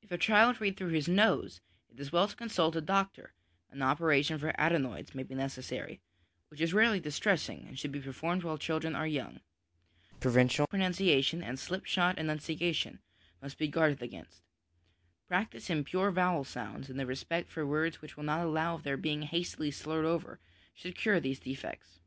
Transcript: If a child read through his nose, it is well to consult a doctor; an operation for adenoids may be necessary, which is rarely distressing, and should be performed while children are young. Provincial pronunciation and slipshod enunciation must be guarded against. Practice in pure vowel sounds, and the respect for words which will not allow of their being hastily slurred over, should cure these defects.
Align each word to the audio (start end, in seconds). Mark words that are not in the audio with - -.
If 0.00 0.10
a 0.10 0.16
child 0.16 0.62
read 0.62 0.78
through 0.78 0.92
his 0.92 1.08
nose, 1.08 1.60
it 1.90 2.00
is 2.00 2.10
well 2.10 2.26
to 2.26 2.34
consult 2.34 2.74
a 2.74 2.80
doctor; 2.80 3.34
an 3.70 3.82
operation 3.82 4.38
for 4.38 4.58
adenoids 4.58 5.14
may 5.14 5.24
be 5.24 5.34
necessary, 5.34 6.00
which 6.48 6.62
is 6.62 6.72
rarely 6.72 7.00
distressing, 7.00 7.66
and 7.68 7.78
should 7.78 7.92
be 7.92 8.00
performed 8.00 8.44
while 8.44 8.56
children 8.56 8.96
are 8.96 9.06
young. 9.06 9.40
Provincial 10.20 10.66
pronunciation 10.66 11.42
and 11.42 11.58
slipshod 11.58 12.16
enunciation 12.18 13.00
must 13.42 13.58
be 13.58 13.68
guarded 13.68 14.00
against. 14.02 14.40
Practice 15.26 15.68
in 15.68 15.84
pure 15.84 16.10
vowel 16.10 16.44
sounds, 16.44 16.88
and 16.88 16.98
the 16.98 17.04
respect 17.04 17.50
for 17.50 17.66
words 17.66 18.00
which 18.00 18.16
will 18.16 18.24
not 18.24 18.40
allow 18.46 18.74
of 18.76 18.84
their 18.84 18.96
being 18.96 19.20
hastily 19.20 19.70
slurred 19.70 20.06
over, 20.06 20.40
should 20.72 20.96
cure 20.96 21.20
these 21.20 21.40
defects. 21.40 22.00